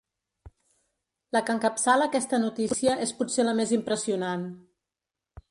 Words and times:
La 1.37 1.41
que 1.49 1.55
encapçala 1.55 2.07
aquesta 2.11 2.41
notícia 2.47 2.97
és 3.05 3.15
potser 3.21 3.47
la 3.47 3.55
més 3.61 3.77
impressionant. 3.79 4.49